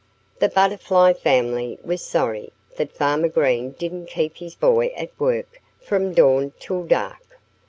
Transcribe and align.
The 0.39 0.49
Butterfly 0.49 1.13
family 1.13 1.77
was 1.83 2.03
sorry 2.03 2.51
that 2.77 2.91
Farmer 2.91 3.27
Green 3.29 3.73
didn't 3.73 4.07
keep 4.07 4.37
his 4.37 4.55
boy 4.55 4.87
at 4.97 5.11
work 5.19 5.61
from 5.79 6.15
dawn 6.15 6.53
till 6.59 6.85
dark. 6.85 7.39